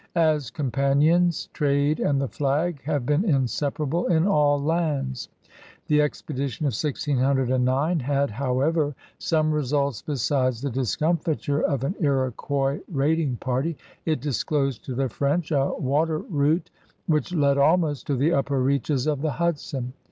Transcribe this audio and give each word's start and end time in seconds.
As 0.15 0.49
compan 0.49 1.01
ions, 1.03 1.47
trade 1.53 1.99
and 1.99 2.19
the 2.19 2.27
flag 2.27 2.81
have 2.85 3.05
been 3.05 3.23
inseparable 3.23 4.07
in 4.07 4.25
all 4.25 4.59
lands. 4.59 5.29
The 5.85 6.01
expedition 6.01 6.63
of 6.65 6.71
1609 6.73 7.99
had, 7.99 8.31
however, 8.31 8.95
some 9.19 9.51
results 9.51 10.01
besides 10.01 10.63
the 10.63 10.71
discomfiture 10.71 11.61
of 11.61 11.83
an 11.83 11.93
Iroquois 11.99 12.79
raiding 12.91 13.35
party. 13.35 13.77
It 14.03 14.21
disclosed 14.21 14.83
to 14.85 14.95
the 14.95 15.07
French 15.07 15.51
a 15.51 15.71
water 15.77 16.17
route 16.17 16.71
which 17.05 17.31
led 17.31 17.59
almost 17.59 18.07
to 18.07 18.15
the 18.15 18.33
upper 18.33 18.59
reaches 18.59 19.05
of 19.05 19.21
the 19.21 19.33
Hudson. 19.33 19.93